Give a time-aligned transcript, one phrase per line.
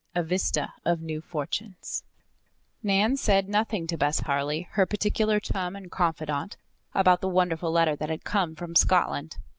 [0.15, 2.01] A VISTA OF NEW FORTUNES
[2.81, 6.57] Nan said nothing to Bess Harley, her particular chum and confidant,
[6.95, 9.37] about the wonderful letter that had come from Scotland.